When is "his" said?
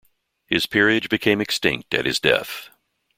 0.47-0.65, 2.07-2.19